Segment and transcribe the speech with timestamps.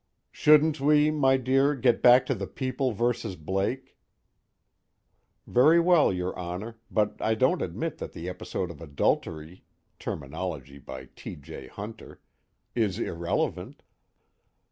[0.31, 3.35] _SHOULDN'T WE (MY DEAR) GET BACK TO THE PEOPLE VS.
[3.35, 3.95] BLAKE?
[5.47, 9.63] _Very well, Your Honor, but I don't admit that the episode of adultery
[9.99, 11.35] (terminology by T.
[11.35, 11.67] J.
[11.67, 12.19] Hunter)
[12.73, 13.83] is irrelevant.